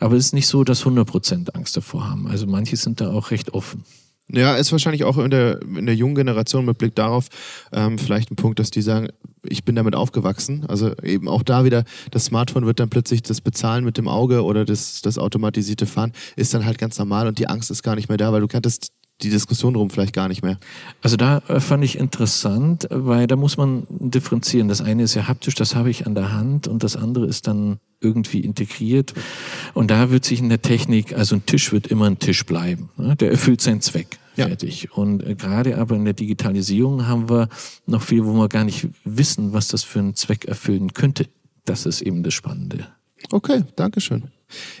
[0.00, 2.26] Aber es ist nicht so, dass 100 Prozent Angst davor haben.
[2.26, 3.84] Also manche sind da auch recht offen.
[4.28, 7.28] Ja, ist wahrscheinlich auch in der, in der jungen Generation mit Blick darauf
[7.72, 9.08] ähm, vielleicht ein Punkt, dass die sagen,
[9.44, 10.64] ich bin damit aufgewachsen.
[10.66, 14.42] Also eben auch da wieder, das Smartphone wird dann plötzlich das Bezahlen mit dem Auge
[14.42, 17.94] oder das, das automatisierte Fahren ist dann halt ganz normal und die Angst ist gar
[17.94, 18.88] nicht mehr da, weil du kanntest
[19.22, 20.58] die Diskussion drum vielleicht gar nicht mehr.
[21.02, 24.68] Also da äh, fand ich interessant, weil da muss man differenzieren.
[24.68, 27.46] Das eine ist ja haptisch, das habe ich an der Hand und das andere ist
[27.46, 29.14] dann irgendwie integriert.
[29.72, 32.90] Und da wird sich in der Technik, also ein Tisch wird immer ein Tisch bleiben.
[32.96, 33.16] Ne?
[33.16, 34.18] Der erfüllt seinen Zweck.
[34.34, 34.82] Fertig.
[34.82, 34.90] Ja.
[34.92, 37.48] Und äh, gerade aber in der Digitalisierung haben wir
[37.86, 41.26] noch viel, wo wir gar nicht wissen, was das für einen Zweck erfüllen könnte.
[41.64, 42.86] Das ist eben das Spannende.
[43.30, 44.30] Okay, danke schön.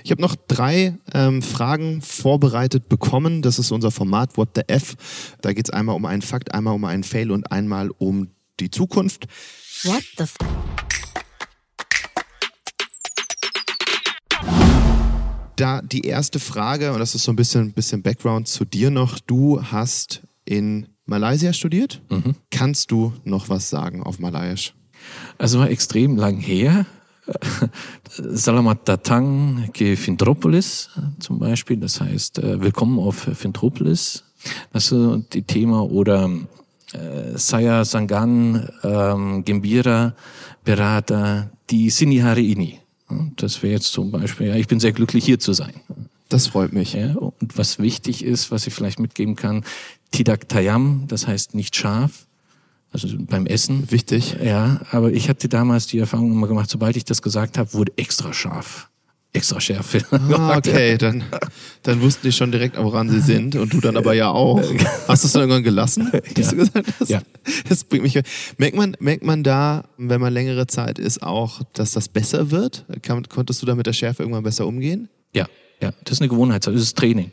[0.04, 3.42] Ich habe noch drei ähm, Fragen vorbereitet bekommen.
[3.42, 4.96] Das ist unser Format What the F.
[5.40, 8.28] Da geht es einmal um einen Fakt, einmal um einen Fail und einmal um
[8.60, 9.26] die Zukunft.
[9.84, 10.36] What the F
[15.56, 19.18] Da die erste Frage, und das ist so ein bisschen, bisschen Background zu dir noch.
[19.18, 22.02] Du hast in Malaysia studiert.
[22.10, 22.34] Mhm.
[22.50, 24.74] Kannst du noch was sagen auf Malayisch?
[25.38, 26.84] Also war extrem lang her.
[28.16, 34.24] Salamat datang ke Fintropolis zum Beispiel, das heißt äh, Willkommen auf Fintropolis.
[34.72, 36.30] Das ist die Thema oder
[36.92, 40.14] äh, Saya Sangan, ähm, Gembira,
[40.64, 42.80] Berata, die Sinihari Ini.
[43.36, 45.74] Das wäre jetzt zum Beispiel, ja, ich bin sehr glücklich hier zu sein.
[46.28, 46.94] Das freut mich.
[46.94, 49.64] Ja, und was wichtig ist, was ich vielleicht mitgeben kann,
[50.10, 52.26] Tidak Tayam, das heißt nicht scharf,
[52.92, 53.90] also beim Essen.
[53.90, 54.36] Wichtig.
[54.42, 57.92] Ja, aber ich hatte damals die Erfahrung immer gemacht, sobald ich das gesagt habe, wurde
[57.96, 58.88] extra scharf.
[59.32, 60.00] Extra Schärfe.
[60.32, 61.24] Ah, okay, dann,
[61.82, 64.62] dann wussten die schon direkt, woran sie sind und du dann aber ja auch.
[65.08, 66.50] Hast du es dann irgendwann gelassen, dass ja.
[66.52, 67.10] du gesagt hast?
[67.10, 67.20] Ja.
[67.68, 68.18] Das bringt mich.
[68.56, 72.86] Merkt man, merkt man da, wenn man längere Zeit ist, auch, dass das besser wird?
[73.28, 75.10] Konntest du da mit der Schärfe irgendwann besser umgehen?
[75.34, 75.46] Ja,
[75.80, 77.32] ja, das ist eine Gewohnheit, das ist Training.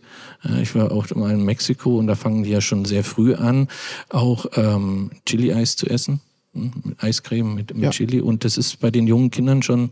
[0.61, 3.69] Ich war auch mal in Mexiko und da fangen die ja schon sehr früh an,
[4.09, 6.21] auch ähm, Chili-Eis zu essen.
[6.53, 7.89] Mit Eiscreme, mit, mit Ja.
[7.89, 8.21] Chili.
[8.21, 9.89] Und das ist bei den jungen Kindern schon,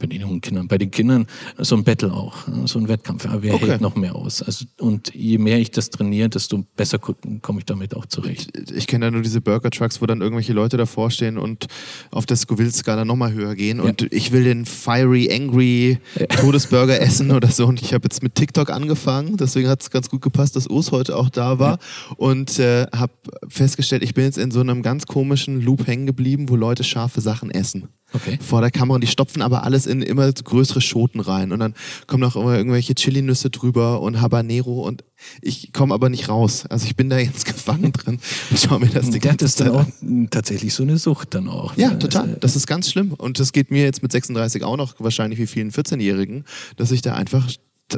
[0.00, 1.26] bei den jungen Kindern, bei den Kindern
[1.58, 2.34] so ein Battle auch,
[2.64, 3.24] so ein Wettkampf.
[3.24, 3.68] Ja, wer Okay.
[3.68, 4.42] hält noch mehr aus?
[4.42, 8.50] Also, und je mehr ich das trainiere, desto besser komme ich damit auch zurecht.
[8.74, 11.66] Ich kenne da nur diese Burger Trucks, wo dann irgendwelche Leute davor stehen und
[12.10, 13.78] auf der Scoville-Skala nochmal höher gehen.
[13.78, 15.98] Und ich will den Fiery, Angry
[16.40, 17.66] Todesburger essen oder so.
[17.66, 20.90] Und ich habe jetzt mit TikTok angefangen, deswegen hat es ganz gut gepasst, dass Urs
[20.90, 21.78] heute auch da war.
[22.16, 23.12] Und äh, habe
[23.48, 27.20] festgestellt, ich bin jetzt in so einem ganz komischen Loop hängen geblieben, wo Leute scharfe
[27.20, 27.88] Sachen essen.
[28.14, 28.38] Okay.
[28.42, 31.74] Vor der Kamera und die stopfen aber alles in immer größere Schoten rein und dann
[32.06, 35.04] kommen noch immer irgendwelche Chilinüsse drüber und Habanero und
[35.40, 36.66] ich komme aber nicht raus.
[36.66, 38.18] Also ich bin da jetzt gefangen drin
[38.50, 40.28] und schau mir das die ganze das dann Zeit auch an.
[40.30, 41.76] tatsächlich so eine Sucht dann auch.
[41.76, 41.98] Ja, ne?
[41.98, 42.22] total.
[42.24, 43.12] Also, Das ist ganz schlimm.
[43.12, 46.44] Und das geht mir jetzt mit 36 auch noch wahrscheinlich wie vielen 14-Jährigen,
[46.76, 47.48] dass ich da einfach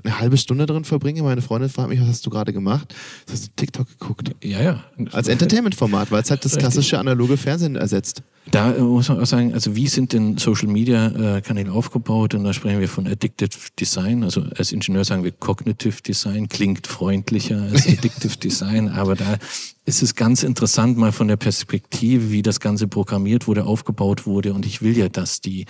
[0.02, 1.22] eine halbe Stunde drin verbringe.
[1.22, 2.94] Meine Freundin fragt mich, was hast du gerade gemacht?
[3.30, 4.30] Hast du TikTok geguckt?
[4.42, 4.84] Ja, ja.
[5.12, 8.22] Als Entertainment-Format, weil es halt das klassische analoge Fernsehen ersetzt.
[8.50, 12.34] Da muss man auch sagen, also wie sind denn Social Media äh, Kanäle aufgebaut?
[12.34, 14.22] Und da sprechen wir von Addictive Design.
[14.22, 19.38] Also als Ingenieur sagen wir Cognitive Design, klingt freundlicher als Addictive Design, aber da
[19.86, 24.54] ist es ganz interessant mal von der Perspektive, wie das Ganze programmiert wurde, aufgebaut wurde.
[24.54, 25.66] Und ich will ja, dass die,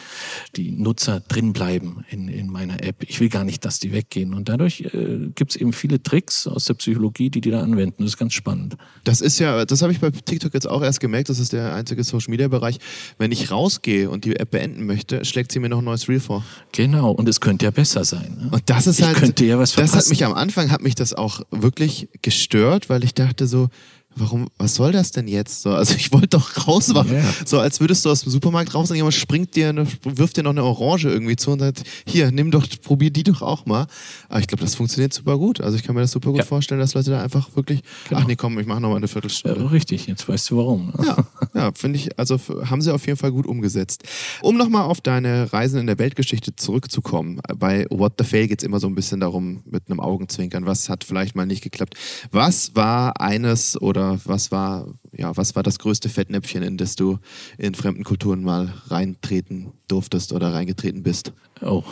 [0.55, 3.03] die Nutzer drin bleiben in, in meiner App.
[3.09, 4.33] Ich will gar nicht, dass die weggehen.
[4.35, 8.05] Und dadurch äh, gibt es eben viele Tricks aus der Psychologie, die die da anwenden.
[8.05, 8.77] Das ist ganz spannend.
[9.03, 11.75] Das ist ja, das habe ich bei TikTok jetzt auch erst gemerkt, das ist der
[11.75, 12.79] einzige Social-Media-Bereich.
[13.19, 16.21] Wenn ich rausgehe und die App beenden möchte, schlägt sie mir noch ein neues Reel
[16.21, 16.45] vor.
[16.71, 17.11] Genau.
[17.11, 18.37] Und es könnte ja besser sein.
[18.41, 18.49] Ne?
[18.53, 19.17] Und das ist Ich halt.
[19.17, 20.11] könnte ja was Das hat verpassen.
[20.11, 23.69] mich am Anfang hat mich das auch wirklich gestört, weil ich dachte so,
[24.17, 25.63] warum, was soll das denn jetzt?
[25.63, 27.13] So, also ich wollte doch rausmachen.
[27.15, 27.23] Ja.
[27.45, 30.43] So als würdest du aus dem Supermarkt raus und jemand springt dir, eine, wirft dir
[30.43, 33.87] noch eine Orange irgendwie zu und sagt, hier, nimm doch, probier die doch auch mal.
[34.29, 35.61] Aber ich glaube, das funktioniert super gut.
[35.61, 36.45] Also ich kann mir das super gut Ja.
[36.45, 38.21] vorstellen, dass Leute da einfach wirklich, Genau.
[38.21, 39.71] ach nee, komm, ich mache noch mal eine Ja, Viertelstunde.
[39.73, 40.87] richtig, jetzt weißt du warum.
[40.97, 41.07] ne?
[41.07, 41.17] Ja,
[41.55, 44.05] ja finde ich, also haben sie auf jeden Fall gut umgesetzt.
[44.43, 48.65] Um nochmal auf deine Reisen in der Weltgeschichte zurückzukommen, bei What the Fail geht es
[48.65, 51.95] immer so ein bisschen darum, mit einem Augenzwinkern, was hat vielleicht mal nicht geklappt.
[52.31, 57.19] Was war eines oder was war, ja, was war das größte Fettnäpfchen, in das du
[57.59, 61.33] in fremden Kulturen mal reintreten durftest oder reingetreten bist?
[61.61, 61.85] Oh,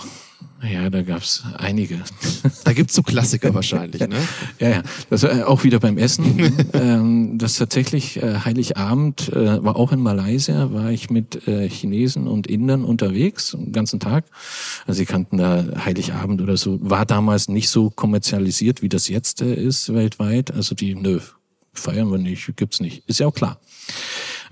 [0.62, 2.00] ja, da gab's einige.
[2.64, 4.16] Da gibt es so Klassiker wahrscheinlich, ne?
[4.60, 6.52] Ja, ja, das war äh, auch wieder beim Essen.
[6.72, 12.28] ähm, das tatsächlich äh, Heiligabend äh, war auch in Malaysia, war ich mit äh, Chinesen
[12.28, 14.24] und Indern unterwegs, den ganzen Tag.
[14.86, 16.78] Also sie kannten da Heiligabend oder so.
[16.80, 20.52] War damals nicht so kommerzialisiert, wie das jetzt ist weltweit.
[20.52, 21.20] Also die, nö,
[21.72, 23.02] feiern wir nicht, gibt's nicht.
[23.08, 23.58] Ist ja auch klar.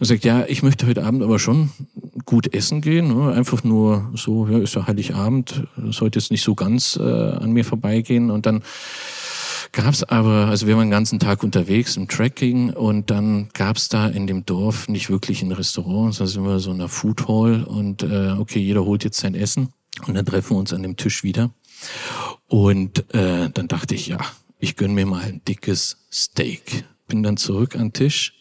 [0.00, 1.68] Er sagt, ja, ich möchte heute Abend aber schon
[2.24, 3.08] gut essen gehen.
[3.08, 3.32] Ne?
[3.32, 7.66] Einfach nur so, ja, ist ja Heiligabend, sollte jetzt nicht so ganz äh, an mir
[7.66, 8.30] vorbeigehen.
[8.30, 8.62] Und dann
[9.72, 14.08] gab's aber, also wir waren den ganzen Tag unterwegs im Trekking und dann gab's da
[14.08, 17.62] in dem Dorf nicht wirklich ein Restaurant, sondern sind wir so in einer Food Hall
[17.62, 19.68] und äh, okay, jeder holt jetzt sein Essen
[20.06, 21.50] und dann treffen wir uns an dem Tisch wieder.
[22.48, 24.18] Und äh, dann dachte ich, ja,
[24.58, 26.84] ich gönn mir mal ein dickes Steak.
[27.06, 28.39] Bin dann zurück an den Tisch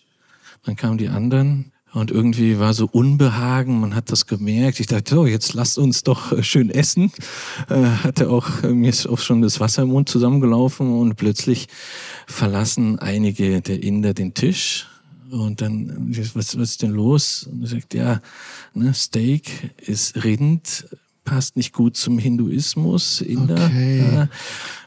[0.63, 4.79] dann kamen die anderen und irgendwie war so Unbehagen, man hat das gemerkt.
[4.79, 7.11] Ich dachte, so, jetzt lasst uns doch äh, schön essen.
[7.69, 11.67] Äh, hatte auch, äh, mir ist auch schon das Wasser im Mund zusammengelaufen und plötzlich
[12.27, 14.87] verlassen einige der Inder den Tisch.
[15.31, 17.49] Und dann, äh, was, was ist denn los?
[17.51, 18.21] Und er sagt, ja,
[18.75, 20.85] ne, Steak ist Rind,
[21.23, 23.21] passt nicht gut zum Hinduismus.
[23.21, 23.65] Inder.
[23.65, 23.99] Okay.
[23.99, 24.27] Äh,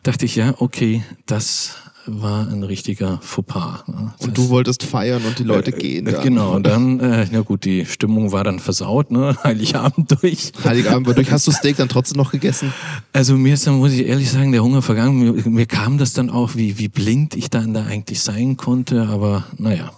[0.05, 1.75] dachte ich, ja, okay, das
[2.07, 3.85] war ein richtiger Fauxpas.
[3.87, 4.13] ne.
[4.19, 6.07] Und du wolltest feiern und die Leute gehen.
[6.07, 6.23] äh, Dann.
[6.23, 9.37] Genau, und dann, äh, ja gut, die Stimmung war dann versaut, ne?
[9.45, 10.53] Heiligabend durch.
[10.65, 11.31] Heiligabend war durch.
[11.31, 12.73] Hast du Steak dann trotzdem noch gegessen?
[13.13, 15.19] Also mir ist dann, muss ich ehrlich sagen, der Hunger vergangen.
[15.19, 19.07] Mir, mir kam das dann auch, wie, wie blind ich dann da eigentlich sein konnte,
[19.09, 19.93] aber naja.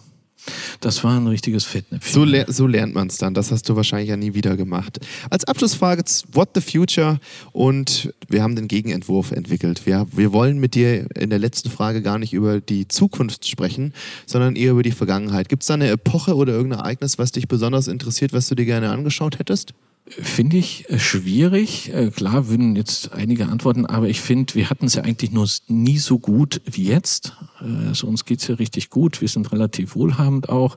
[0.80, 2.12] Das war ein richtiges Fettnäpfchen.
[2.12, 3.34] So, le so lernt man es dann.
[3.34, 5.00] Das hast du wahrscheinlich ja nie wieder gemacht.
[5.30, 7.18] Als Abschlussfrage, what the future?
[7.52, 9.86] Und wir haben den Gegenentwurf entwickelt.
[9.86, 13.92] Wir, wir wollen mit dir in der letzten Frage gar nicht über die Zukunft sprechen,
[14.26, 15.48] sondern eher über die Vergangenheit.
[15.48, 18.66] Gibt es da eine Epoche oder irgendein Ereignis, was dich besonders interessiert, was du dir
[18.66, 19.74] gerne angeschaut hättest?
[20.06, 21.92] Finde ich äh, schwierig.
[21.92, 25.48] Äh, klar würden jetzt einige antworten, aber ich finde, wir hatten es ja eigentlich nur
[25.66, 27.36] nie so gut wie jetzt.
[27.58, 29.22] Also uns geht's ja richtig gut.
[29.22, 30.76] Wir sind relativ wohlhabend auch.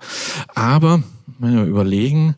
[0.55, 1.03] Aber,
[1.39, 2.35] wenn wir überlegen,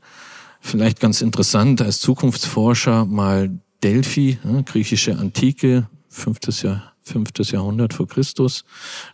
[0.61, 8.63] vielleicht ganz interessant als Zukunftsforscher mal Delphi, griechische Antike, fünftes Jahr, fünftes Jahrhundert vor Christus,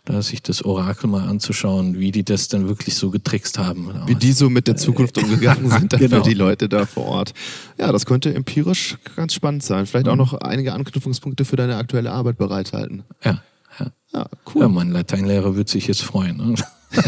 [0.04, 3.90] da sich das Orakel mal anzuschauen, wie die das dann wirklich so getrickst haben.
[4.06, 6.16] Wie die so mit der Zukunft umgegangen sind, genau.
[6.16, 7.34] für die Leute da vor Ort.
[7.78, 9.86] Ja, das könnte empirisch ganz spannend sein.
[9.86, 10.18] Vielleicht auch mhm.
[10.18, 13.04] noch einige Anknüpfungspunkte für deine aktuelle Arbeit bereithalten.
[13.24, 13.42] Ja,
[13.78, 13.92] ja.
[14.12, 14.62] Ja, cool.
[14.62, 16.36] Ja, mein Lateinlehrer wird sich jetzt freuen.
[16.36, 16.54] Ne?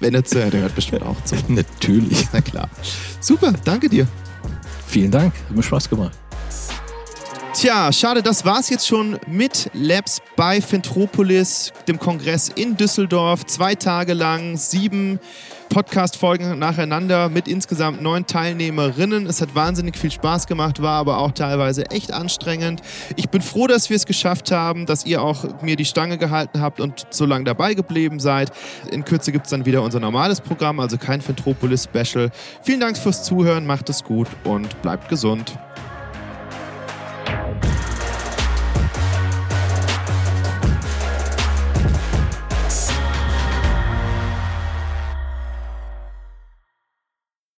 [0.00, 1.36] Wenn er zuhört, der hört bestimmt auch zu.
[1.48, 2.26] Natürlich.
[2.32, 2.68] Na klar.
[3.20, 4.06] Super, danke dir.
[4.86, 6.21] Vielen Dank, hat mir Spaß gemacht.
[7.62, 13.46] Tja, schade, das war's jetzt schon mit Labs bei Fintropolis, dem Kongress in Düsseldorf.
[13.46, 15.20] Zwei Tage lang, sieben
[15.68, 19.26] Podcast-Folgen nacheinander mit insgesamt neun Teilnehmerinnen.
[19.26, 22.82] Es hat wahnsinnig viel Spaß gemacht, war aber auch teilweise echt anstrengend.
[23.14, 26.60] Ich bin froh, dass wir es geschafft haben, dass ihr auch mir die Stange gehalten
[26.60, 28.50] habt und so lange dabei geblieben seid.
[28.90, 32.32] In Kürze gibt es dann wieder unser normales Programm, also kein Fintropolis-Special.
[32.64, 35.56] Vielen Dank fürs Zuhören, macht es gut und bleibt gesund.